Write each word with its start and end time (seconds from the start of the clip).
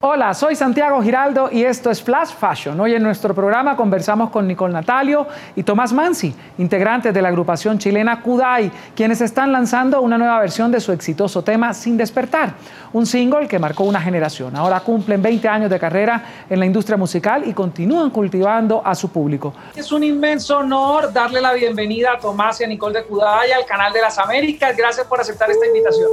Hola, 0.00 0.32
soy 0.32 0.54
Santiago 0.54 1.02
Giraldo 1.02 1.48
y 1.50 1.64
esto 1.64 1.90
es 1.90 2.00
Flash 2.00 2.28
Fashion. 2.28 2.78
Hoy 2.78 2.94
en 2.94 3.02
nuestro 3.02 3.34
programa 3.34 3.74
conversamos 3.74 4.30
con 4.30 4.46
Nicole 4.46 4.72
Natalio 4.72 5.26
y 5.56 5.64
Tomás 5.64 5.92
Mansi, 5.92 6.32
integrantes 6.58 7.12
de 7.12 7.20
la 7.20 7.30
agrupación 7.30 7.80
chilena 7.80 8.22
Kudai, 8.22 8.70
quienes 8.94 9.20
están 9.20 9.50
lanzando 9.50 10.00
una 10.00 10.16
nueva 10.16 10.38
versión 10.38 10.70
de 10.70 10.78
su 10.78 10.92
exitoso 10.92 11.42
tema 11.42 11.74
Sin 11.74 11.96
Despertar, 11.96 12.54
un 12.92 13.06
single 13.06 13.48
que 13.48 13.58
marcó 13.58 13.82
una 13.82 14.00
generación. 14.00 14.54
Ahora 14.54 14.78
cumplen 14.78 15.20
20 15.20 15.48
años 15.48 15.68
de 15.68 15.80
carrera 15.80 16.24
en 16.48 16.60
la 16.60 16.66
industria 16.66 16.96
musical 16.96 17.42
y 17.44 17.52
continúan 17.52 18.10
cultivando 18.10 18.80
a 18.84 18.94
su 18.94 19.10
público. 19.10 19.52
Es 19.74 19.90
un 19.90 20.04
inmenso 20.04 20.58
honor 20.58 21.12
darle 21.12 21.40
la 21.40 21.54
bienvenida 21.54 22.12
a 22.12 22.18
Tomás 22.20 22.60
y 22.60 22.64
a 22.64 22.68
Nicole 22.68 23.00
de 23.00 23.04
Kudai 23.04 23.50
al 23.50 23.66
canal 23.66 23.92
de 23.92 24.00
las 24.00 24.16
Américas. 24.16 24.76
Gracias 24.76 25.04
por 25.08 25.20
aceptar 25.20 25.50
esta 25.50 25.66
invitación. 25.66 26.08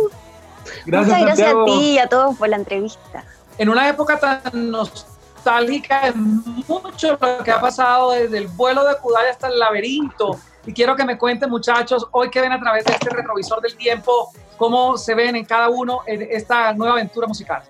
Gracias, 0.88 1.20
Muchas 1.20 1.38
gracias 1.38 1.54
a 1.54 1.66
ti 1.66 1.92
y 1.92 2.00
a 2.00 2.08
todos 2.08 2.36
por 2.36 2.50
la 2.50 2.56
entrevista 2.56 3.24
en 3.58 3.70
una 3.70 3.90
época 3.90 4.20
tan 4.20 4.72
nostálgica, 4.72 6.08
es 6.08 6.16
mucho 6.16 7.18
lo 7.20 7.44
que 7.44 7.52
ha 7.52 7.62
pasado 7.62 8.12
desde 8.12 8.38
el 8.38 8.48
vuelo 8.48 8.84
de 8.86 8.96
Kudai 8.98 9.30
hasta 9.30 9.48
el 9.48 9.60
laberinto. 9.60 10.38
Y 10.66 10.74
quiero 10.74 10.96
que 10.96 11.06
me 11.06 11.18
cuenten, 11.18 11.50
muchachos, 11.50 12.08
hoy 12.12 12.30
que 12.30 12.42
ven 12.42 12.52
a 12.52 12.60
través 12.60 12.86
de 12.86 12.94
este 12.94 13.10
retrovisor 13.10 13.62
del 13.62 13.76
tiempo, 13.76 14.32
cómo 14.58 14.98
se 14.98 15.14
ven 15.14 15.36
en 15.36 15.46
cada 15.46 15.70
uno 15.70 16.02
en 16.08 16.24
esta 16.24 16.74
nueva 16.74 16.94
aventura 16.94 17.28
musical. 17.28 17.62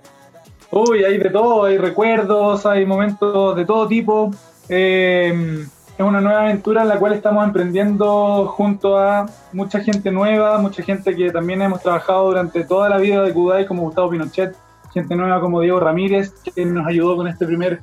Uy, 0.71 1.03
hay 1.03 1.17
de 1.17 1.29
todo, 1.29 1.65
hay 1.65 1.77
recuerdos, 1.77 2.65
hay 2.65 2.85
momentos 2.85 3.55
de 3.55 3.65
todo 3.65 3.87
tipo. 3.87 4.31
Eh, 4.69 5.65
es 5.97 6.05
una 6.05 6.19
nueva 6.19 6.41
aventura 6.41 6.81
en 6.81 6.89
la 6.89 6.99
cual 6.99 7.13
estamos 7.13 7.45
emprendiendo 7.45 8.47
junto 8.47 8.97
a 8.97 9.27
mucha 9.53 9.79
gente 9.79 10.11
nueva, 10.11 10.57
mucha 10.57 10.83
gente 10.83 11.15
que 11.15 11.31
también 11.31 11.61
hemos 11.61 11.81
trabajado 11.81 12.25
durante 12.25 12.65
toda 12.65 12.89
la 12.89 12.97
vida 12.97 13.23
de 13.23 13.33
Kudai, 13.33 13.65
como 13.65 13.83
Gustavo 13.83 14.09
Pinochet, 14.09 14.55
gente 14.95 15.15
nueva 15.15 15.41
como 15.41 15.61
Diego 15.61 15.79
Ramírez, 15.79 16.33
que 16.55 16.65
nos 16.65 16.87
ayudó 16.87 17.17
con 17.17 17.27
este 17.27 17.45
primer 17.45 17.81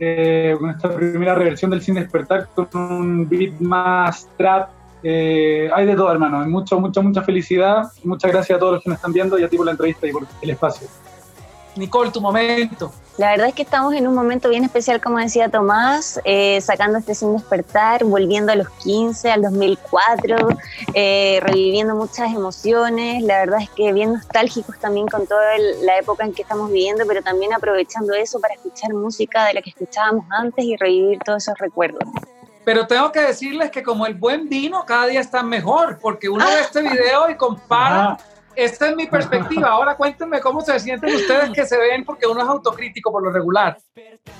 eh, 0.00 0.56
con 0.58 0.70
esta 0.70 0.92
primera 0.92 1.34
reversión 1.34 1.70
del 1.70 1.80
Sin 1.80 1.94
Despertar 1.94 2.48
con 2.54 2.68
un 2.74 3.28
beat 3.28 3.60
más 3.60 4.28
trap. 4.36 4.70
Eh, 5.02 5.70
hay 5.72 5.86
de 5.86 5.94
todo, 5.94 6.10
hermano. 6.10 6.44
Mucho, 6.48 6.80
mucha, 6.80 7.00
mucha 7.02 7.22
felicidad. 7.22 7.84
Muchas 8.02 8.32
gracias 8.32 8.56
a 8.56 8.58
todos 8.58 8.74
los 8.74 8.82
que 8.82 8.90
nos 8.90 8.96
están 8.96 9.12
viendo 9.12 9.38
y 9.38 9.44
a 9.44 9.48
ti 9.48 9.56
por 9.56 9.66
la 9.66 9.72
entrevista 9.72 10.06
y 10.06 10.12
por 10.12 10.26
el 10.40 10.50
espacio. 10.50 10.88
Nicole, 11.76 12.10
tu 12.10 12.20
momento. 12.20 12.92
La 13.16 13.30
verdad 13.30 13.46
es 13.46 13.54
que 13.54 13.62
estamos 13.62 13.94
en 13.94 14.08
un 14.08 14.14
momento 14.14 14.48
bien 14.48 14.64
especial, 14.64 15.00
como 15.00 15.18
decía 15.18 15.48
Tomás, 15.48 16.20
eh, 16.24 16.60
sacando 16.60 16.98
este 16.98 17.14
sin 17.14 17.32
despertar, 17.32 18.02
volviendo 18.02 18.50
a 18.50 18.56
los 18.56 18.68
15, 18.70 19.30
al 19.30 19.42
2004, 19.42 20.48
eh, 20.94 21.38
reviviendo 21.40 21.94
muchas 21.94 22.32
emociones. 22.34 23.22
La 23.22 23.38
verdad 23.38 23.62
es 23.62 23.70
que 23.70 23.92
bien 23.92 24.14
nostálgicos 24.14 24.80
también 24.80 25.06
con 25.06 25.28
toda 25.28 25.56
la 25.82 25.98
época 25.98 26.24
en 26.24 26.32
que 26.32 26.42
estamos 26.42 26.72
viviendo, 26.72 27.04
pero 27.06 27.22
también 27.22 27.52
aprovechando 27.52 28.14
eso 28.14 28.40
para 28.40 28.54
escuchar 28.54 28.92
música 28.92 29.44
de 29.46 29.54
la 29.54 29.62
que 29.62 29.70
escuchábamos 29.70 30.24
antes 30.30 30.64
y 30.64 30.76
revivir 30.76 31.20
todos 31.20 31.44
esos 31.44 31.56
recuerdos. 31.58 32.02
Pero 32.64 32.86
tengo 32.88 33.12
que 33.12 33.20
decirles 33.20 33.70
que 33.70 33.84
como 33.84 34.06
el 34.06 34.14
buen 34.14 34.48
vino, 34.48 34.84
cada 34.86 35.06
día 35.06 35.20
está 35.20 35.44
mejor, 35.44 35.98
porque 36.00 36.28
uno 36.28 36.44
ve 36.44 36.60
este 36.62 36.82
video 36.82 37.30
y 37.30 37.36
compara 37.36 38.18
esta 38.56 38.88
es 38.88 38.96
mi 38.96 39.06
perspectiva. 39.06 39.68
Ahora 39.68 39.96
cuéntenme 39.96 40.40
cómo 40.40 40.60
se 40.60 40.78
sienten 40.80 41.14
ustedes 41.14 41.50
que 41.50 41.66
se 41.66 41.78
ven, 41.78 42.04
porque 42.04 42.26
uno 42.26 42.42
es 42.42 42.48
autocrítico 42.48 43.10
por 43.10 43.22
lo 43.22 43.30
regular. 43.30 43.78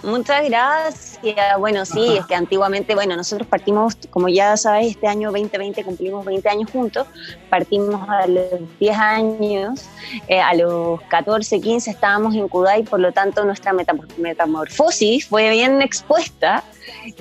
Muchas 0.03 0.45
gracias. 0.45 1.59
Bueno, 1.59 1.84
sí, 1.84 2.17
es 2.19 2.27
que 2.27 2.34
antiguamente, 2.34 2.95
bueno, 2.95 3.17
nosotros 3.17 3.48
partimos, 3.48 3.97
como 4.11 4.29
ya 4.29 4.56
sabes, 4.56 4.89
este 4.89 5.06
año 5.06 5.31
2020 5.31 5.84
cumplimos 5.84 6.25
20 6.25 6.48
años 6.48 6.71
juntos, 6.71 7.06
partimos 7.48 8.09
a 8.09 8.27
los 8.27 8.79
10 8.79 8.97
años, 8.97 9.89
eh, 10.28 10.41
a 10.41 10.55
los 10.55 11.01
14, 11.03 11.61
15 11.61 11.91
estábamos 11.91 12.34
en 12.34 12.49
Kudai, 12.49 12.83
por 12.83 13.01
lo 13.01 13.12
tanto 13.12 13.45
nuestra 13.45 13.73
metamorfosis 13.73 15.27
fue 15.27 15.51
bien 15.51 15.83
expuesta 15.83 16.65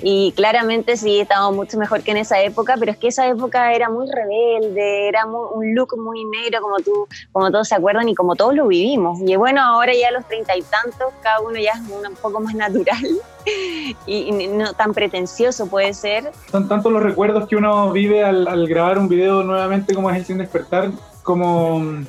y 0.02 0.32
claramente 0.32 0.96
sí, 0.96 1.20
estábamos 1.20 1.56
mucho 1.56 1.78
mejor 1.78 2.02
que 2.02 2.10
en 2.10 2.18
esa 2.18 2.40
época, 2.40 2.76
pero 2.78 2.92
es 2.92 2.98
que 2.98 3.08
esa 3.08 3.26
época 3.28 3.72
era 3.72 3.88
muy 3.88 4.06
rebelde, 4.10 5.08
era 5.08 5.26
un 5.26 5.74
look 5.74 5.96
muy 5.98 6.24
negro, 6.24 6.60
como, 6.62 6.76
tú, 6.84 7.08
como 7.32 7.50
todos 7.50 7.68
se 7.68 7.74
acuerdan 7.74 8.08
y 8.08 8.14
como 8.14 8.36
todos 8.36 8.54
lo 8.54 8.66
vivimos. 8.66 9.18
Y 9.20 9.36
bueno, 9.36 9.62
ahora 9.62 9.92
ya 9.94 10.08
a 10.08 10.12
los 10.12 10.26
treinta 10.26 10.56
y 10.56 10.62
tantos, 10.62 11.12
cada 11.22 11.40
uno 11.40 11.58
ya 11.58 11.72
es 11.72 11.80
un 11.80 12.14
poco 12.16 12.40
más 12.40 12.54
natural 12.54 13.04
y, 14.06 14.32
no 14.48 14.72
tan 14.74 14.94
pretencioso 14.94 15.66
puede 15.66 15.94
ser. 15.94 16.30
Son 16.50 16.68
tantos 16.68 16.92
los 16.92 17.02
recuerdos 17.02 17.48
que 17.48 17.56
uno 17.56 17.92
vive 17.92 18.24
al, 18.24 18.46
al 18.46 18.68
grabar 18.68 18.98
un 18.98 19.08
video 19.08 19.42
nuevamente 19.42 19.94
como 19.94 20.10
es 20.10 20.16
el 20.16 20.24
Sin 20.24 20.38
Despertar, 20.38 20.90
como 21.22 22.04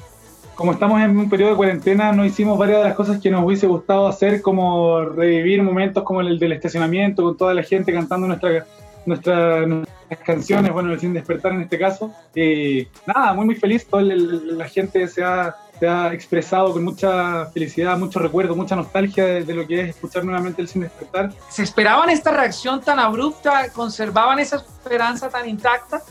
como 0.55 0.71
estamos 0.71 1.01
en 1.01 1.17
un 1.17 1.29
periodo 1.29 1.51
de 1.51 1.57
cuarentena, 1.57 2.13
no 2.13 2.25
hicimos 2.25 2.57
varias 2.57 2.79
de 2.79 2.85
las 2.85 2.95
cosas 2.95 3.19
que 3.19 3.29
nos 3.29 3.43
hubiese 3.43 3.67
gustado 3.67 4.07
hacer, 4.07 4.41
como 4.41 5.01
revivir 5.01 5.61
momentos 5.61 6.03
como 6.03 6.21
el 6.21 6.39
del 6.39 6.53
estacionamiento, 6.53 7.23
con 7.23 7.37
toda 7.37 7.53
la 7.53 7.63
gente 7.63 7.93
cantando 7.93 8.25
nuestra, 8.25 8.65
nuestras 10.09 10.25
canciones, 10.25 10.71
bueno, 10.71 10.91
el 10.93 10.99
Sin 10.99 11.13
Despertar 11.13 11.53
en 11.53 11.61
este 11.61 11.79
caso. 11.79 12.13
Y 12.35 12.87
nada, 13.05 13.33
muy, 13.33 13.45
muy 13.45 13.55
feliz. 13.55 13.87
Toda 13.87 14.03
la 14.03 14.67
gente 14.67 15.07
se 15.07 15.23
ha, 15.23 15.55
se 15.79 15.87
ha, 15.87 16.13
expresado 16.13 16.73
con 16.73 16.83
mucha 16.83 17.47
felicidad, 17.47 17.97
mucho 17.97 18.19
recuerdo, 18.19 18.55
mucha 18.55 18.75
nostalgia 18.75 19.25
de, 19.25 19.43
de, 19.43 19.53
lo 19.53 19.67
que 19.67 19.81
es 19.81 19.89
escuchar 19.89 20.23
nuevamente 20.23 20.61
el 20.61 20.67
Sin 20.67 20.81
Despertar. 20.81 21.31
¿Se 21.49 21.63
esperaban 21.63 22.09
esta 22.09 22.31
reacción 22.31 22.81
tan 22.81 22.99
abrupta? 22.99 23.69
¿Conservaban 23.73 24.39
esa 24.39 24.57
esperanza 24.57 25.29
tan 25.29 25.49
intacta? 25.49 26.01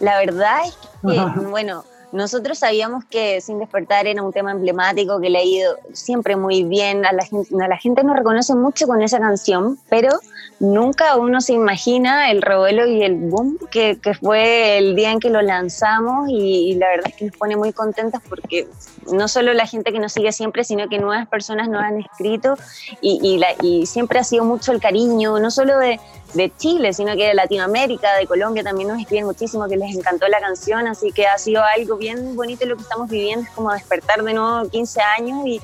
La 0.00 0.18
verdad 0.18 0.66
es 0.66 0.76
que, 0.76 1.40
bueno, 1.48 1.84
nosotros 2.12 2.58
sabíamos 2.58 3.04
que 3.04 3.40
Sin 3.40 3.58
Despertar 3.58 4.06
era 4.06 4.22
un 4.22 4.32
tema 4.32 4.50
emblemático 4.52 5.20
que 5.20 5.30
le 5.30 5.38
ha 5.38 5.44
ido 5.44 5.76
siempre 5.92 6.36
muy 6.36 6.64
bien. 6.64 7.04
A 7.06 7.12
la 7.12 7.24
gente, 7.24 7.54
a 7.62 7.68
la 7.68 7.76
gente 7.76 8.02
nos 8.02 8.16
reconoce 8.16 8.54
mucho 8.54 8.86
con 8.86 9.00
esa 9.02 9.18
canción, 9.18 9.78
pero 9.88 10.10
nunca 10.58 11.16
uno 11.16 11.40
se 11.40 11.52
imagina 11.52 12.30
el 12.30 12.42
revuelo 12.42 12.86
y 12.86 13.02
el 13.02 13.14
boom 13.14 13.58
que, 13.70 13.98
fue 14.20 14.78
el 14.78 14.96
día 14.96 15.12
en 15.12 15.20
que 15.20 15.30
lo 15.30 15.40
lanzamos 15.40 16.28
y, 16.28 16.74
la 16.74 16.88
verdad 16.88 17.08
es 17.10 17.16
que 17.16 17.24
nos 17.26 17.36
pone 17.36 17.56
muy 17.56 17.72
contentas 17.72 18.20
porque 18.28 18.66
no 19.12 19.28
solo 19.28 19.52
la 19.54 19.66
gente 19.66 19.92
que 19.92 20.00
nos 20.00 20.12
sigue 20.12 20.32
siempre, 20.32 20.64
sino 20.64 20.88
que 20.88 20.98
nuevas 20.98 21.28
personas 21.28 21.68
nos 21.68 21.82
han 21.82 22.00
escrito 22.00 22.56
y, 23.00 23.20
y, 23.22 23.38
la, 23.38 23.48
y 23.62 23.86
siempre 23.86 24.18
ha 24.18 24.24
sido 24.24 24.44
mucho 24.44 24.72
el 24.72 24.80
cariño, 24.80 25.38
no 25.38 25.50
solo 25.50 25.78
de 25.78 26.00
de 26.34 26.52
Chile, 26.56 26.92
sino 26.92 27.16
que 27.16 27.28
de 27.28 27.34
Latinoamérica, 27.34 28.14
de 28.16 28.26
Colombia 28.26 28.62
también 28.62 28.88
nos 28.88 29.00
escriben 29.00 29.26
muchísimo 29.26 29.68
que 29.68 29.76
les 29.76 29.94
encantó 29.96 30.28
la 30.28 30.40
canción, 30.40 30.86
así 30.86 31.12
que 31.12 31.26
ha 31.26 31.38
sido 31.38 31.62
algo 31.64 31.98
bien 32.00 32.34
bonito 32.34 32.66
lo 32.66 32.76
que 32.76 32.82
estamos 32.82 33.08
viviendo, 33.08 33.46
es 33.46 33.54
como 33.54 33.70
despertar 33.72 34.24
de 34.24 34.34
nuevo 34.34 34.68
15 34.68 35.00
años 35.18 35.46
y, 35.46 35.60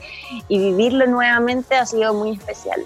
y 0.48 0.58
vivirlo 0.58 1.06
nuevamente 1.06 1.74
ha 1.74 1.84
sido 1.84 2.14
muy 2.14 2.32
especial. 2.32 2.84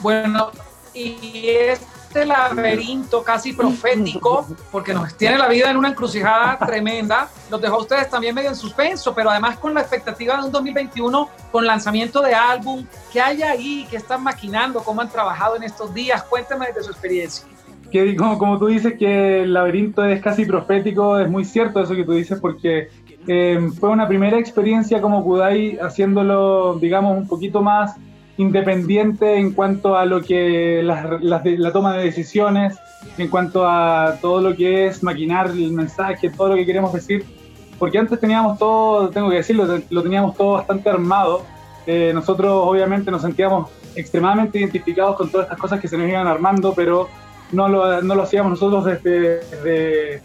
Bueno, 0.00 0.52
y 0.92 1.48
es 1.48 1.80
este 2.14 2.26
laberinto 2.26 3.24
casi 3.24 3.52
profético, 3.52 4.46
porque 4.70 4.94
nos 4.94 5.16
tiene 5.16 5.36
la 5.36 5.48
vida 5.48 5.68
en 5.68 5.76
una 5.76 5.88
encrucijada 5.88 6.56
tremenda, 6.64 7.28
los 7.50 7.60
dejó 7.60 7.74
a 7.74 7.78
ustedes 7.80 8.08
también 8.08 8.32
medio 8.36 8.50
en 8.50 8.54
suspenso, 8.54 9.12
pero 9.12 9.30
además 9.30 9.58
con 9.58 9.74
la 9.74 9.80
expectativa 9.80 10.36
de 10.36 10.44
un 10.44 10.52
2021 10.52 11.28
con 11.50 11.66
lanzamiento 11.66 12.22
de 12.22 12.32
álbum. 12.32 12.86
¿Qué 13.12 13.20
hay 13.20 13.42
ahí? 13.42 13.86
¿Qué 13.90 13.96
están 13.96 14.22
maquinando? 14.22 14.80
¿Cómo 14.84 15.00
han 15.00 15.08
trabajado 15.08 15.56
en 15.56 15.64
estos 15.64 15.92
días? 15.92 16.22
Cuéntame 16.22 16.70
de 16.70 16.84
su 16.84 16.92
experiencia. 16.92 17.46
Que, 17.90 18.16
como, 18.16 18.38
como 18.38 18.58
tú 18.58 18.66
dices 18.66 18.94
que 18.98 19.42
el 19.42 19.52
laberinto 19.52 20.04
es 20.04 20.20
casi 20.20 20.44
profético, 20.44 21.18
es 21.18 21.30
muy 21.30 21.44
cierto 21.44 21.80
eso 21.80 21.94
que 21.94 22.04
tú 22.04 22.12
dices, 22.12 22.40
porque 22.40 22.88
eh, 23.26 23.70
fue 23.78 23.90
una 23.90 24.06
primera 24.06 24.38
experiencia 24.38 25.00
como 25.00 25.24
Kudai 25.24 25.78
haciéndolo, 25.78 26.78
digamos, 26.80 27.16
un 27.16 27.26
poquito 27.26 27.62
más 27.62 27.96
independiente 28.36 29.36
en 29.36 29.52
cuanto 29.52 29.96
a 29.96 30.04
lo 30.04 30.20
que 30.20 30.82
la, 30.82 31.18
la, 31.20 31.72
toma 31.72 31.96
de 31.96 32.04
decisiones, 32.04 32.76
en 33.16 33.28
cuanto 33.28 33.66
a 33.66 34.16
todo 34.20 34.40
lo 34.40 34.56
que 34.56 34.86
es 34.86 35.02
maquinar 35.02 35.50
el 35.50 35.72
mensaje, 35.72 36.30
todo 36.30 36.48
lo 36.48 36.54
que 36.56 36.66
queremos 36.66 36.92
decir, 36.92 37.24
porque 37.78 37.98
antes 37.98 38.18
teníamos 38.18 38.58
todo, 38.58 39.08
tengo 39.10 39.30
que 39.30 39.36
decirlo, 39.36 39.66
lo 39.88 40.02
teníamos 40.02 40.36
todo 40.36 40.52
bastante 40.52 40.90
armado. 40.90 41.42
Eh, 41.86 42.12
nosotros 42.14 42.50
obviamente 42.50 43.10
nos 43.10 43.22
sentíamos 43.22 43.70
extremadamente 43.94 44.58
identificados 44.58 45.16
con 45.16 45.30
todas 45.30 45.46
estas 45.46 45.58
cosas 45.58 45.80
que 45.80 45.88
se 45.88 45.96
nos 45.96 46.08
iban 46.08 46.26
armando, 46.26 46.72
pero 46.74 47.08
no 47.52 47.68
lo, 47.68 48.02
no 48.02 48.14
lo 48.14 48.22
hacíamos 48.22 48.50
nosotros 48.50 48.84
desde, 48.84 50.20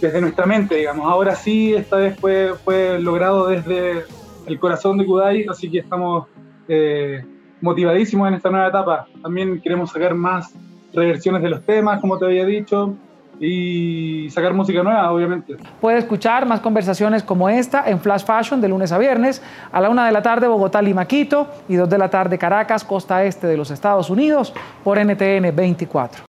desde, 0.00 0.20
nuestra 0.20 0.46
mente, 0.46 0.76
digamos. 0.76 1.06
Ahora 1.06 1.34
sí, 1.34 1.74
esta 1.74 1.96
vez 1.96 2.18
fue, 2.18 2.54
fue 2.64 2.98
logrado 3.00 3.48
desde 3.48 4.04
el 4.46 4.58
corazón 4.58 4.98
de 4.98 5.06
Kudai, 5.06 5.46
así 5.48 5.70
que 5.70 5.78
estamos 5.78 6.26
eh, 6.68 7.24
motivadísimos 7.60 8.28
en 8.28 8.34
esta 8.34 8.50
nueva 8.50 8.68
etapa. 8.68 9.06
También 9.22 9.60
queremos 9.60 9.90
sacar 9.90 10.14
más 10.14 10.54
reversiones 10.92 11.42
de 11.42 11.50
los 11.50 11.62
temas, 11.64 12.00
como 12.00 12.18
te 12.18 12.26
había 12.26 12.44
dicho, 12.44 12.94
y 13.40 14.28
sacar 14.30 14.54
música 14.54 14.82
nueva, 14.82 15.10
obviamente. 15.10 15.56
Puede 15.80 15.98
escuchar 15.98 16.46
más 16.46 16.60
conversaciones 16.60 17.22
como 17.22 17.48
esta 17.48 17.88
en 17.88 18.00
Flash 18.00 18.24
Fashion 18.24 18.60
de 18.60 18.68
lunes 18.68 18.92
a 18.92 18.98
viernes, 18.98 19.42
a 19.72 19.80
la 19.80 19.90
una 19.90 20.06
de 20.06 20.12
la 20.12 20.22
tarde 20.22 20.46
Bogotá, 20.46 20.80
Lima, 20.80 21.06
Quito, 21.06 21.48
y 21.68 21.76
dos 21.76 21.88
de 21.88 21.98
la 21.98 22.08
tarde 22.10 22.38
Caracas, 22.38 22.84
costa 22.84 23.24
este 23.24 23.46
de 23.46 23.56
los 23.56 23.70
Estados 23.70 24.10
Unidos, 24.10 24.54
por 24.82 24.98
NTN 24.98 25.54
24. 25.54 26.22